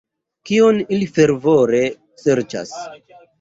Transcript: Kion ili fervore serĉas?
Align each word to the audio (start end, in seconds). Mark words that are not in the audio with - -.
Kion 0.49 0.79
ili 0.95 1.09
fervore 1.17 1.83
serĉas? 2.23 2.73